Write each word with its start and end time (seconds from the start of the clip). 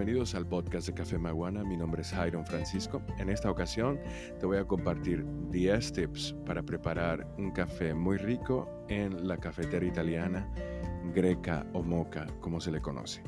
bienvenidos 0.00 0.34
al 0.34 0.46
podcast 0.46 0.86
de 0.86 0.94
Café 0.94 1.18
Maguana. 1.18 1.62
Mi 1.62 1.76
nombre 1.76 2.00
es 2.00 2.10
Jairon 2.10 2.46
Francisco. 2.46 3.02
En 3.18 3.28
esta 3.28 3.50
ocasión 3.50 4.00
te 4.38 4.46
voy 4.46 4.56
a 4.56 4.64
compartir 4.64 5.26
10 5.50 5.92
tips 5.92 6.34
para 6.46 6.62
preparar 6.62 7.30
un 7.36 7.50
café 7.50 7.92
muy 7.92 8.16
rico 8.16 8.66
en 8.88 9.28
la 9.28 9.36
cafetera 9.36 9.84
italiana, 9.84 10.50
greca 11.14 11.66
o 11.74 11.82
moca, 11.82 12.26
como 12.40 12.62
se 12.62 12.70
le 12.70 12.80
conoce. 12.80 13.22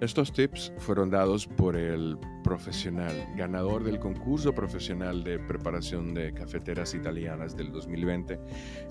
Estos 0.00 0.32
tips 0.32 0.72
fueron 0.78 1.10
dados 1.10 1.44
por 1.44 1.74
el 1.74 2.16
profesional 2.44 3.12
ganador 3.36 3.82
del 3.82 3.98
concurso 3.98 4.54
profesional 4.54 5.24
de 5.24 5.40
preparación 5.40 6.14
de 6.14 6.32
cafeteras 6.32 6.94
italianas 6.94 7.56
del 7.56 7.72
2020, 7.72 8.38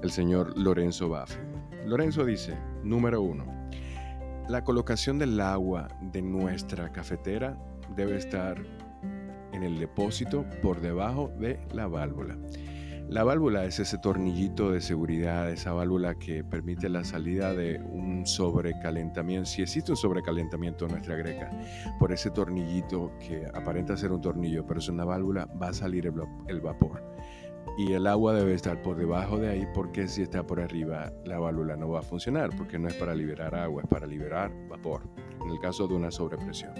el 0.03 0.11
señor 0.11 0.57
Lorenzo 0.57 1.07
Baffi. 1.07 1.39
Lorenzo 1.85 2.25
dice, 2.25 2.57
número 2.83 3.21
uno, 3.21 3.45
la 4.49 4.63
colocación 4.63 5.19
del 5.19 5.39
agua 5.41 5.87
de 6.01 6.23
nuestra 6.23 6.91
cafetera 6.91 7.55
debe 7.95 8.17
estar 8.17 8.57
en 9.53 9.61
el 9.61 9.79
depósito 9.79 10.43
por 10.63 10.81
debajo 10.81 11.31
de 11.39 11.59
la 11.71 11.85
válvula. 11.85 12.35
La 13.09 13.23
válvula 13.23 13.65
es 13.65 13.79
ese 13.79 13.99
tornillito 13.99 14.71
de 14.71 14.81
seguridad, 14.81 15.51
esa 15.51 15.73
válvula 15.73 16.15
que 16.15 16.43
permite 16.43 16.89
la 16.89 17.03
salida 17.03 17.53
de 17.53 17.79
un 17.79 18.25
sobrecalentamiento, 18.25 19.45
si 19.45 19.61
existe 19.61 19.91
un 19.91 19.97
sobrecalentamiento 19.97 20.85
en 20.85 20.91
nuestra 20.91 21.15
greca, 21.15 21.51
por 21.99 22.11
ese 22.11 22.31
tornillito 22.31 23.11
que 23.19 23.45
aparenta 23.53 23.97
ser 23.97 24.11
un 24.11 24.21
tornillo, 24.21 24.65
pero 24.65 24.79
es 24.79 24.89
una 24.89 25.05
válvula, 25.05 25.45
va 25.61 25.69
a 25.69 25.73
salir 25.73 26.11
el, 26.47 26.61
vapor 26.61 27.03
y 27.79 27.93
el 27.93 28.07
agua 28.07 28.33
debe 28.33 28.55
estar 28.55 28.81
por 28.81 28.97
debajo 28.97 29.37
de 29.37 29.47
ahí 29.47 29.65
porque 29.73 30.09
si 30.09 30.21
está 30.21 30.45
por 30.45 30.59
arriba 30.59 31.13
la 31.23 31.39
válvula 31.39 31.77
no 31.77 31.87
va 31.87 31.99
a 31.99 32.01
funcionar 32.01 32.49
porque 32.57 32.77
no 32.77 32.89
es 32.89 32.93
para 32.95 33.15
liberar 33.15 33.55
agua, 33.55 33.83
es 33.83 33.87
para 33.87 34.05
liberar 34.05 34.51
vapor 34.67 35.03
en 35.41 35.49
el 35.49 35.59
caso 35.61 35.87
de 35.87 35.93
una 35.93 36.11
sobrepresión. 36.11 36.73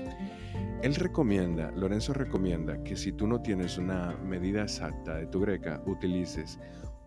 Él 0.84 0.96
recomienda, 0.96 1.72
Lorenzo 1.72 2.14
recomienda 2.14 2.84
que 2.84 2.98
si 2.98 3.14
tú 3.14 3.28
no 3.28 3.42
tienes 3.42 3.78
una 3.78 4.12
medida 4.26 4.64
exacta 4.64 5.16
de 5.16 5.28
tu 5.28 5.40
greca, 5.40 5.82
utilices 5.86 6.60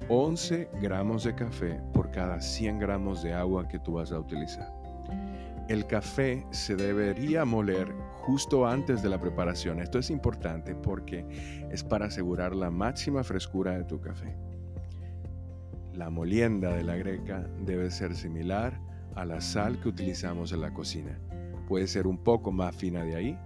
11 0.09 0.71
gramos 0.81 1.25
de 1.25 1.35
café 1.35 1.79
por 1.93 2.11
cada 2.11 2.41
100 2.41 2.79
gramos 2.79 3.23
de 3.23 3.35
agua 3.35 3.69
que 3.69 3.79
tú 3.79 3.93
vas 3.93 4.11
a 4.11 4.19
utilizar. 4.19 4.82
El 5.69 5.87
café 5.87 6.45
se 6.51 6.75
debería 6.75 7.45
moler 7.45 7.93
justo 8.23 8.67
antes 8.67 9.03
de 9.03 9.09
la 9.09 9.21
preparación. 9.21 9.81
Esto 9.81 9.99
es 9.99 10.11
importante 10.11 10.75
porque 10.75 11.25
es 11.71 11.85
para 11.85 12.07
asegurar 12.07 12.55
la 12.55 12.71
máxima 12.71 13.23
frescura 13.23 13.73
de 13.79 13.85
tu 13.85 14.01
café. 14.01 14.37
La 15.95 16.11
molienda 16.11 16.75
de 16.75 16.83
la 16.83 16.97
greca 16.97 17.47
debe 17.65 17.91
ser 17.91 18.15
similar 18.15 18.81
a 19.15 19.25
la 19.25 19.41
sal 19.41 19.79
que 19.81 19.89
utilizamos 19.89 20.53
en 20.53 20.63
la 20.63 20.73
cocina. 20.73 21.19
Puede 21.69 21.87
ser 21.87 22.07
un 22.07 22.19
poco 22.19 22.51
más 22.51 22.75
fina 22.75 23.05
de 23.05 23.17
ahí, 23.17 23.39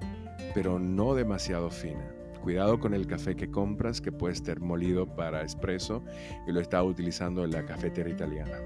pero 0.55 0.79
no 0.79 1.15
demasiado 1.15 1.71
fina. 1.71 2.13
Cuidado 2.43 2.79
con 2.79 2.95
el 2.95 3.07
café 3.07 3.35
que 3.35 3.51
compras 3.51 4.01
que 4.01 4.13
puede 4.13 4.35
estar 4.35 4.61
molido 4.61 5.07
para 5.17 5.43
espresso 5.43 6.03
y 6.47 6.53
lo 6.53 6.61
está 6.61 6.83
utilizando 6.83 7.45
en 7.45 7.51
la 7.51 7.67
cafetera 7.67 8.09
italiana. 8.09 8.59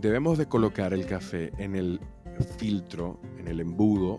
Debemos 0.00 0.38
de 0.38 0.46
colocar 0.46 0.94
el 0.94 1.04
café 1.04 1.52
en 1.58 1.76
el 1.76 2.00
filtro, 2.56 3.20
en 3.38 3.48
el 3.48 3.60
embudo, 3.60 4.18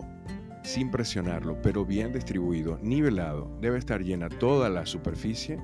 sin 0.62 0.92
presionarlo, 0.92 1.60
pero 1.60 1.84
bien 1.84 2.12
distribuido, 2.12 2.78
nivelado. 2.80 3.50
Debe 3.60 3.78
estar 3.78 4.00
llena 4.00 4.28
toda 4.28 4.70
la 4.70 4.86
superficie 4.86 5.58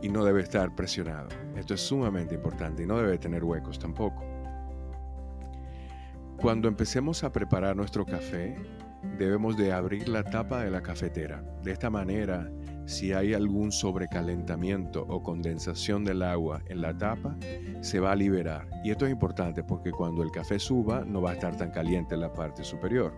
y 0.00 0.08
no 0.08 0.24
debe 0.24 0.40
estar 0.40 0.74
presionado. 0.74 1.28
Esto 1.54 1.74
es 1.74 1.82
sumamente 1.82 2.34
importante 2.34 2.84
y 2.84 2.86
no 2.86 2.96
debe 2.96 3.18
tener 3.18 3.44
huecos 3.44 3.78
tampoco. 3.78 4.24
Cuando 6.38 6.66
empecemos 6.66 7.22
a 7.22 7.30
preparar 7.30 7.76
nuestro 7.76 8.06
café, 8.06 8.56
debemos 9.18 9.58
de 9.58 9.70
abrir 9.70 10.08
la 10.08 10.24
tapa 10.24 10.64
de 10.64 10.70
la 10.70 10.82
cafetera. 10.82 11.42
De 11.62 11.72
esta 11.72 11.90
manera, 11.90 12.50
si 12.86 13.12
hay 13.12 13.34
algún 13.34 13.72
sobrecalentamiento 13.72 15.04
o 15.08 15.22
condensación 15.22 16.04
del 16.04 16.22
agua 16.22 16.62
en 16.68 16.80
la 16.80 16.96
tapa, 16.96 17.36
se 17.80 18.00
va 18.00 18.12
a 18.12 18.16
liberar. 18.16 18.68
Y 18.84 18.90
esto 18.90 19.06
es 19.06 19.12
importante 19.12 19.62
porque 19.62 19.90
cuando 19.90 20.22
el 20.22 20.30
café 20.30 20.58
suba 20.58 21.04
no 21.04 21.20
va 21.20 21.32
a 21.32 21.34
estar 21.34 21.56
tan 21.56 21.70
caliente 21.70 22.14
en 22.14 22.20
la 22.22 22.32
parte 22.32 22.64
superior. 22.64 23.12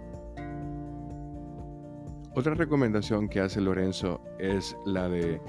Otra 2.34 2.54
recomendación 2.54 3.28
que 3.28 3.40
hace 3.40 3.60
Lorenzo 3.60 4.22
es 4.38 4.76
la 4.86 5.08
de 5.08 5.40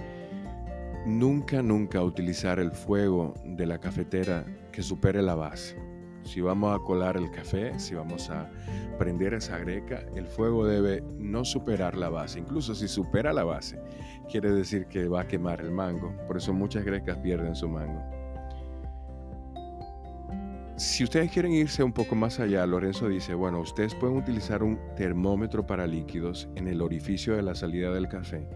nunca, 1.05 1.61
nunca 1.61 2.03
utilizar 2.03 2.59
el 2.59 2.71
fuego 2.71 3.33
de 3.45 3.65
la 3.65 3.79
cafetera 3.79 4.45
que 4.71 4.83
supere 4.83 5.21
la 5.21 5.35
base. 5.35 5.88
Si 6.23 6.41
vamos 6.41 6.75
a 6.75 6.83
colar 6.83 7.17
el 7.17 7.31
café, 7.31 7.77
si 7.79 7.95
vamos 7.95 8.29
a 8.29 8.49
prender 8.97 9.33
esa 9.33 9.57
greca, 9.57 10.03
el 10.15 10.27
fuego 10.27 10.65
debe 10.65 11.01
no 11.17 11.45
superar 11.45 11.97
la 11.97 12.09
base. 12.09 12.39
Incluso 12.39 12.75
si 12.75 12.87
supera 12.87 13.33
la 13.33 13.43
base, 13.43 13.79
quiere 14.29 14.51
decir 14.51 14.85
que 14.87 15.07
va 15.07 15.21
a 15.21 15.27
quemar 15.27 15.61
el 15.61 15.71
mango. 15.71 16.13
Por 16.27 16.37
eso 16.37 16.53
muchas 16.53 16.83
grecas 16.83 17.17
pierden 17.17 17.55
su 17.55 17.67
mango. 17.67 18.03
Si 20.79 21.03
ustedes 21.03 21.29
quieren 21.29 21.51
irse 21.51 21.83
un 21.83 21.91
poco 21.91 22.15
más 22.15 22.39
allá, 22.39 22.65
Lorenzo 22.65 23.09
dice, 23.09 23.33
bueno, 23.33 23.59
ustedes 23.59 23.93
pueden 23.95 24.15
utilizar 24.15 24.63
un 24.63 24.79
termómetro 24.95 25.67
para 25.67 25.85
líquidos 25.85 26.47
en 26.55 26.69
el 26.69 26.81
orificio 26.81 27.35
de 27.35 27.41
la 27.41 27.53
salida 27.53 27.91
del 27.91 28.07
café. 28.07 28.47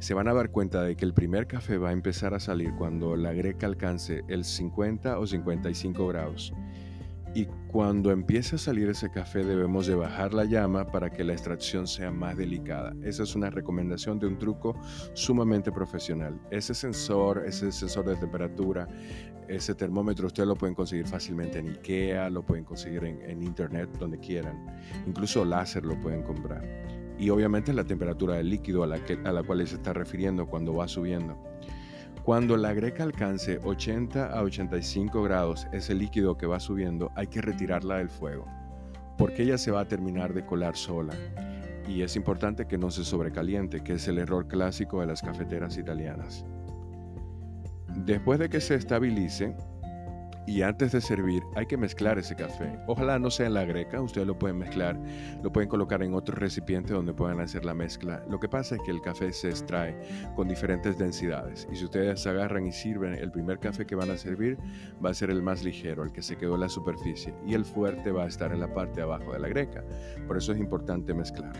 Se 0.00 0.14
van 0.14 0.26
a 0.26 0.34
dar 0.34 0.50
cuenta 0.50 0.82
de 0.82 0.96
que 0.96 1.04
el 1.04 1.14
primer 1.14 1.46
café 1.46 1.78
va 1.78 1.90
a 1.90 1.92
empezar 1.92 2.34
a 2.34 2.40
salir 2.40 2.74
cuando 2.76 3.14
la 3.14 3.32
greca 3.32 3.66
alcance 3.66 4.22
el 4.26 4.44
50 4.44 5.16
o 5.16 5.26
55 5.28 6.08
grados. 6.08 6.52
Y 7.34 7.46
cuando 7.66 8.12
empiece 8.12 8.54
a 8.54 8.58
salir 8.58 8.88
ese 8.88 9.10
café 9.10 9.42
debemos 9.42 9.88
de 9.88 9.96
bajar 9.96 10.32
la 10.32 10.44
llama 10.44 10.86
para 10.86 11.10
que 11.10 11.24
la 11.24 11.32
extracción 11.32 11.88
sea 11.88 12.12
más 12.12 12.36
delicada. 12.36 12.94
Esa 13.02 13.24
es 13.24 13.34
una 13.34 13.50
recomendación 13.50 14.20
de 14.20 14.28
un 14.28 14.38
truco 14.38 14.78
sumamente 15.14 15.72
profesional. 15.72 16.40
Ese 16.52 16.74
sensor, 16.74 17.42
ese 17.44 17.72
sensor 17.72 18.04
de 18.06 18.14
temperatura, 18.14 18.86
ese 19.48 19.74
termómetro 19.74 20.28
ustedes 20.28 20.48
lo 20.48 20.54
pueden 20.54 20.76
conseguir 20.76 21.08
fácilmente 21.08 21.58
en 21.58 21.70
IKEA, 21.70 22.30
lo 22.30 22.46
pueden 22.46 22.64
conseguir 22.64 23.02
en, 23.04 23.42
internet, 23.42 23.90
donde 23.98 24.20
quieran. 24.20 24.64
Incluso 25.04 25.44
láser 25.44 25.84
lo 25.84 26.00
pueden 26.00 26.22
comprar. 26.22 26.62
Y 27.18 27.30
obviamente 27.30 27.72
la 27.72 27.84
temperatura 27.84 28.36
del 28.36 28.48
líquido 28.48 28.84
a 28.84 28.86
la, 28.86 29.00
a 29.24 29.32
la 29.32 29.42
cual 29.42 29.66
se 29.66 29.74
está 29.74 29.92
refiriendo 29.92 30.46
cuando 30.46 30.74
va 30.74 30.86
subiendo. 30.86 31.36
Cuando 32.24 32.56
la 32.56 32.72
greca 32.72 33.02
alcance 33.02 33.60
80 33.62 34.28
a 34.28 34.42
85 34.42 35.22
grados, 35.24 35.66
ese 35.72 35.94
líquido 35.94 36.38
que 36.38 36.46
va 36.46 36.58
subiendo, 36.58 37.12
hay 37.16 37.26
que 37.26 37.42
retirarla 37.42 37.98
del 37.98 38.08
fuego, 38.08 38.46
porque 39.18 39.42
ella 39.42 39.58
se 39.58 39.70
va 39.70 39.80
a 39.80 39.88
terminar 39.88 40.32
de 40.32 40.46
colar 40.46 40.74
sola. 40.74 41.12
Y 41.86 42.00
es 42.00 42.16
importante 42.16 42.66
que 42.66 42.78
no 42.78 42.90
se 42.90 43.04
sobrecaliente, 43.04 43.84
que 43.84 43.92
es 43.94 44.08
el 44.08 44.16
error 44.16 44.48
clásico 44.48 45.00
de 45.00 45.06
las 45.06 45.20
cafeteras 45.20 45.76
italianas. 45.76 46.46
Después 47.94 48.38
de 48.38 48.48
que 48.48 48.62
se 48.62 48.76
estabilice, 48.76 49.54
y 50.46 50.62
antes 50.62 50.92
de 50.92 51.00
servir 51.00 51.42
hay 51.54 51.66
que 51.66 51.76
mezclar 51.76 52.18
ese 52.18 52.36
café. 52.36 52.78
Ojalá 52.86 53.18
no 53.18 53.30
sea 53.30 53.46
en 53.46 53.54
la 53.54 53.64
greca, 53.64 54.00
ustedes 54.00 54.26
lo 54.26 54.38
pueden 54.38 54.58
mezclar, 54.58 54.98
lo 55.42 55.52
pueden 55.52 55.68
colocar 55.68 56.02
en 56.02 56.14
otro 56.14 56.36
recipiente 56.36 56.92
donde 56.92 57.14
puedan 57.14 57.40
hacer 57.40 57.64
la 57.64 57.74
mezcla. 57.74 58.24
Lo 58.28 58.38
que 58.38 58.48
pasa 58.48 58.76
es 58.76 58.82
que 58.82 58.90
el 58.90 59.00
café 59.00 59.32
se 59.32 59.48
extrae 59.48 59.98
con 60.36 60.48
diferentes 60.48 60.98
densidades 60.98 61.68
y 61.70 61.76
si 61.76 61.84
ustedes 61.84 62.26
agarran 62.26 62.66
y 62.66 62.72
sirven 62.72 63.14
el 63.14 63.30
primer 63.30 63.58
café 63.58 63.86
que 63.86 63.94
van 63.94 64.10
a 64.10 64.16
servir 64.16 64.58
va 65.04 65.10
a 65.10 65.14
ser 65.14 65.30
el 65.30 65.42
más 65.42 65.64
ligero, 65.64 66.04
el 66.04 66.12
que 66.12 66.22
se 66.22 66.36
quedó 66.36 66.54
en 66.54 66.60
la 66.60 66.68
superficie 66.68 67.34
y 67.46 67.54
el 67.54 67.64
fuerte 67.64 68.12
va 68.12 68.24
a 68.24 68.28
estar 68.28 68.52
en 68.52 68.60
la 68.60 68.72
parte 68.72 68.96
de 68.96 69.02
abajo 69.02 69.32
de 69.32 69.38
la 69.38 69.48
greca. 69.48 69.84
Por 70.26 70.36
eso 70.36 70.52
es 70.52 70.58
importante 70.58 71.14
mezclar. 71.14 71.52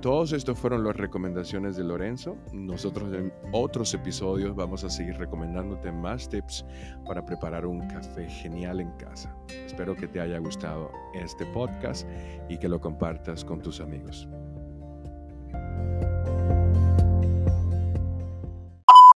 Todos 0.00 0.32
estos 0.32 0.58
fueron 0.58 0.84
las 0.84 0.96
recomendaciones 0.96 1.76
de 1.76 1.84
Lorenzo. 1.84 2.36
Nosotros 2.52 3.12
en 3.14 3.32
otros 3.52 3.94
episodios 3.94 4.54
vamos 4.54 4.84
a 4.84 4.90
seguir 4.90 5.16
recomendándote 5.16 5.90
más 5.90 6.28
tips 6.28 6.66
para 7.06 7.24
preparar 7.24 7.66
un 7.66 7.80
café 7.88 8.28
genial 8.28 8.80
en 8.80 8.90
casa. 8.92 9.34
Espero 9.48 9.96
que 9.96 10.06
te 10.06 10.20
haya 10.20 10.38
gustado 10.38 10.90
este 11.14 11.46
podcast 11.46 12.06
y 12.48 12.58
que 12.58 12.68
lo 12.68 12.80
compartas 12.80 13.44
con 13.44 13.60
tus 13.62 13.80
amigos. 13.80 14.28